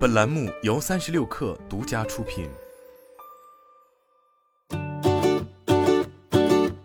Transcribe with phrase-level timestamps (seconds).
[0.00, 2.48] 本栏目由三十六氪独家出品。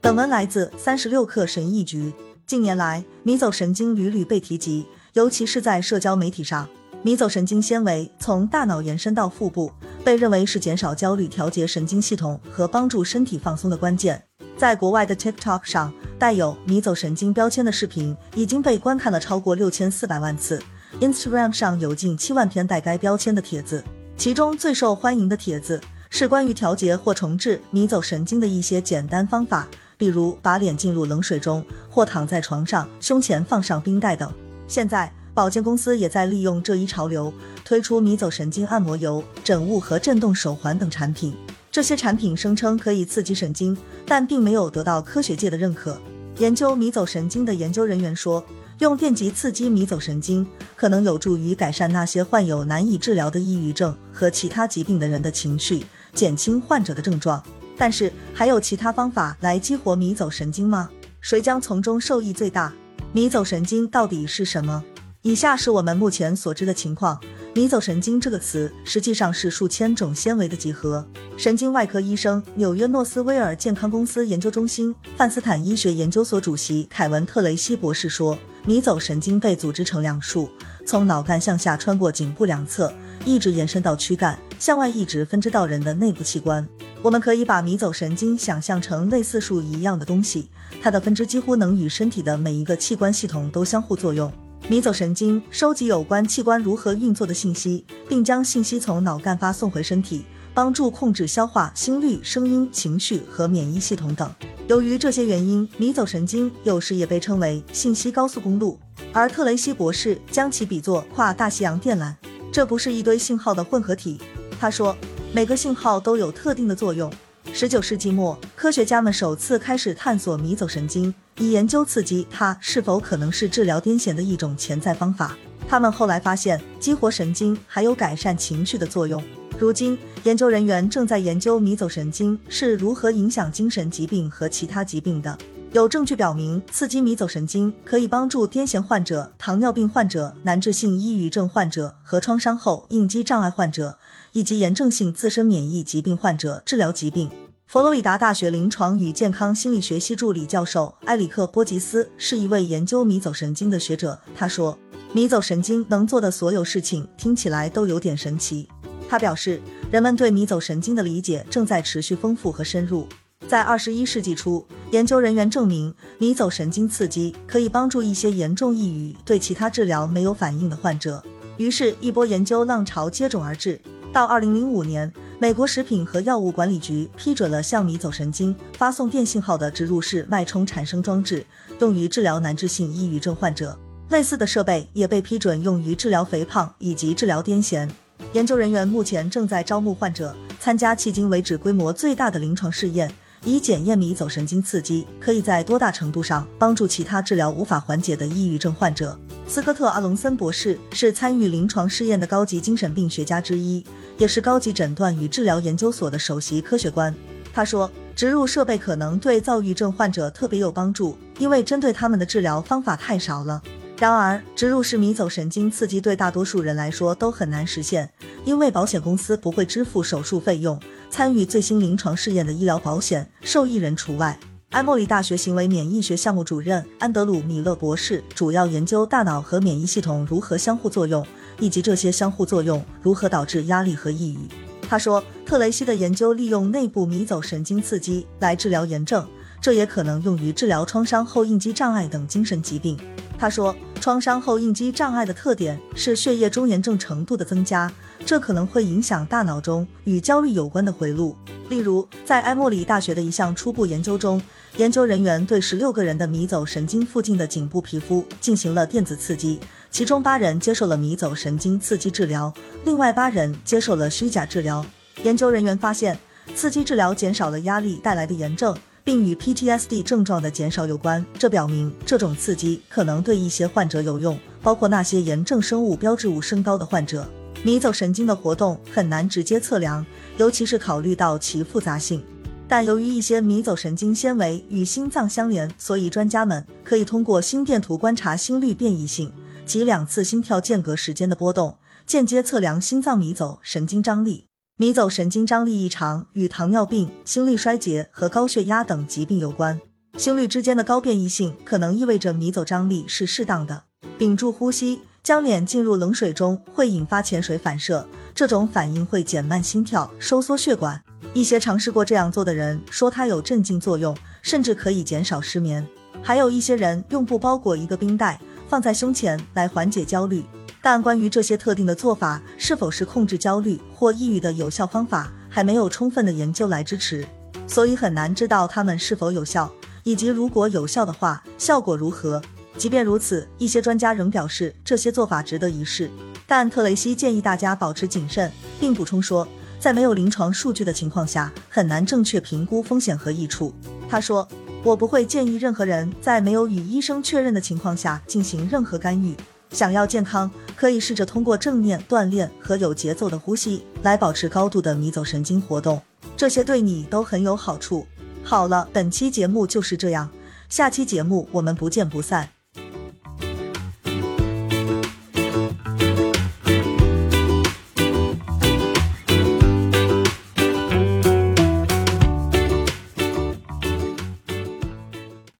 [0.00, 2.12] 本文来自三十六氪神译局。
[2.48, 6.68] 近年来，迷走神经屡屡被提及，尤其是在社交媒体上。
[7.02, 9.70] 迷走神经纤维从大脑延伸到腹部，
[10.04, 14.20] 被认为是减少焦虑、调节神经系统和帮助身体放松的关键。
[14.56, 20.60] 在国外的 TikTok 上，带有迷走神经标签的视频已经被观看了超过六千四百万次。
[20.98, 23.84] Instagram 上有近七万篇带该标签的帖子，
[24.16, 25.78] 其中最受欢迎的帖子
[26.08, 29.68] 是关于调节或重置迷走神经的一些简单方法，
[29.98, 34.32] 比如把脸浸入冷水中，或躺在床上，胸前放上冰袋等。
[34.66, 37.30] 现在，保健公司也在利用这一潮流，
[37.62, 41.36] 推出迷走神经按摩油、枕物和震动手环等产品。
[41.70, 43.76] 这些产品声称可以刺激神经，
[44.06, 46.00] 但并没有得到科学界的认可。
[46.38, 48.42] 研究迷走神经的研究人员说。
[48.80, 57.42] 用电极刺激迷走神经，可能有助于改善那些患有难以治疗的抑郁症和其他疾病的人的情绪，减轻患者的症状。
[57.78, 60.90] 但是，还有其他方法来激活迷走神经吗？
[61.22, 62.70] 谁将从中受益最大？
[63.12, 64.84] 迷走神经到底是什么？
[65.22, 67.18] 以下是我们目前所知的情况。
[67.56, 71.02] 迷走神经这个词实际上是数千种纤维的集合。
[71.38, 78.38] 神经外科医生、纽约诺斯威尔健康公司研究中心范斯坦医学研究所主席凯文特雷西博士说。
[78.66, 80.50] 迷走神经被组织成两束，
[80.84, 82.92] 从脑干向下穿过颈部两侧，
[83.24, 86.66] 一直延伸到躯干，向外一直分支到人的内部器官。
[87.00, 90.50] 我们可以把迷走神经想象成类似树一样的东西，
[90.82, 94.30] 它的分支几乎能与身体的每一个器官系统都相互作用。
[94.68, 104.28] 迷走神经收集有关器官如何运作的信息，并将信息从脑干发送回身体，帮助控制消化、心率、声音、情绪和免疫系统等。
[104.66, 108.76] 由于这些原因，迷走神经有时也被称为信息高速公路，
[109.12, 112.12] 而特雷西博士将其比作跨大西洋电缆。
[112.50, 114.20] 这不是一堆信号的混合体。
[114.58, 114.96] 他说，
[115.32, 117.08] 每个信号都有特定的作用。
[117.52, 125.36] 十九世纪末，科学家们首次开始探索迷走神经，以研究刺激它是否可能是治疗癫痫的一种潜在方法。
[125.68, 129.22] 他们后来发现，激活神经还有改善情绪的作用。
[129.58, 135.36] 如今，研究人员正在研究迷走神经是如何影响精神疾病和其他疾病的。
[135.72, 143.98] 有证据表明，刺激迷走神经可以帮助癫痫患者、糖尿病患者、难治性抑郁症患者和创伤后应激障碍患者，
[144.32, 147.28] 以及炎症性自身免疫疾病患者治疗疾病。
[147.66, 154.16] 佛罗里达大学临床与健康心理学系助理教授埃里克·波吉斯是一位研究迷走神经的学者。
[154.36, 154.78] 他说
[155.12, 158.68] ：“迷走神经能做的所有事情听起来都有点神奇。”
[159.10, 159.60] 他表示，
[159.90, 163.08] 人们对迷走神经的理解正在持续丰富和深入。
[163.48, 171.20] 在二十一世纪初，研究人员证明迷走神经刺激可以帮助一些严重抑郁、对其他治疗没有反应的患者。
[171.56, 173.80] 于是，一波研究浪潮接踵而至。
[174.12, 181.44] 到二零零五年，美国食品和药物管理局批准了向米走神经发送电信号的植入式脉冲产生装置，
[181.78, 183.78] 用于治疗难治性抑郁症患者。
[184.08, 187.86] 类似的设备也被批准用于治疗肥胖以及治疗癫痫。
[188.32, 193.12] 研究人员目前正在招募患者参加迄今为止规模最大的临床试验，
[193.44, 199.18] 以检验迷走神经刺激可以在多大程度上帮助其他治疗无法缓解的抑郁症患者。
[199.46, 203.84] 斯科特·阿隆森博士是参与临床试验的高级精神病学家之一，
[204.18, 207.14] 也是高级诊断与治疗研究所的首席科学官。
[207.52, 213.62] 他说，植入设备可能对躁郁症患者特别有帮助，因为针对他们的治疗方法太少了。
[213.98, 218.10] 然而，植入式迷走神经刺激对大多数人来说都很难实现，
[218.44, 220.78] 因为保险公司不会支付手术费用。
[221.08, 224.38] 参与最新临床试验的医疗保险受益人除外。
[224.70, 231.26] 埃默里大学行为免疫学项目主任安德鲁·米勒博士主要研究大脑和免疫系统如何相互作用，
[231.58, 234.38] 以及这些相互作用如何导致压力和抑郁。
[234.86, 239.26] 他说，特雷西的研究利用内部迷走神经刺激来治疗炎症，
[239.58, 242.98] 这也可能用于治疗创伤后应激障碍等精神疾病。
[243.38, 243.74] 他说。
[244.06, 247.92] 创伤后应激障碍的特点是血液中炎症程度的增加，
[248.24, 251.34] 这可能会影响大脑中与焦虑有关的回路。
[251.68, 254.40] 例如，在埃默里大学的一项初步研究中，
[254.76, 259.58] 研究人员对十六个人的迷走神经附近的颈部皮肤进行了电子刺激，
[259.90, 262.54] 其中八人接受了迷走神经刺激治疗，
[262.84, 264.86] 另外八人接受了虚假治疗。
[265.24, 266.16] 研究人员发现，
[266.54, 268.72] 刺激治疗减少了压力带来的炎症。
[269.06, 277.24] 并与 PTSD 症状的减少有关，这表明这种刺激可能对一些患者有用，包括那些炎症生物标志物升高的患者。
[277.62, 280.04] 迷走神经的活动很难直接测量，
[280.38, 282.20] 尤其是考虑到其复杂性。
[282.66, 289.32] 但由于一些迷走神经纤维与心脏相连，所以专家们可以通过心电图观察心率变异性
[289.64, 291.76] 及两次心跳间隔时间的波动。
[292.04, 294.48] 间接测量心脏迷走神经张力。
[294.78, 299.80] 迷走神经张力异常与糖尿病、心力衰竭和高血压等疾病有关。
[300.18, 303.84] 心率之间的高变异性可能意味着迷走张力是适当的。
[304.18, 311.02] 屏住呼吸，将脸进入冷水中会引发潜水反射，这种反应会减慢心跳、收缩血管。
[311.32, 315.86] 一些尝试过这样做的人说它有镇静作用，甚至可以减少失眠。
[316.22, 318.38] 还有一些人用布包裹一个冰袋
[318.68, 320.44] 放在胸前来缓解焦虑。
[320.88, 327.26] 但关于这些特定的做法是否是控制焦虑或抑郁的有效方法，还没有充分的研究来支持，
[327.66, 329.68] 所以很难知道它们是否有效，
[330.04, 332.40] 以及如果有效的话，效果如何。
[332.78, 336.08] 即便如此，一些专家仍表示这些做法值得一试。
[336.46, 339.48] 但特雷西建议大家保持谨慎，并补充说，
[339.80, 343.74] 在没有临床数据的情况下，很难正确评估风险和益处。
[344.08, 344.46] 他说
[344.86, 349.34] ：“我不会建议任何人在没有与医生确认的情况下进行任何干预。”
[349.70, 356.00] 想要健康，可以试着通过正念锻炼和有节奏的呼吸来保持高度的迷走神经活动，
[356.36, 358.06] 这些对你都很有好处。
[358.42, 360.30] 好了，本期节目就是这样，
[360.68, 362.55] 下期节目我们不见不散。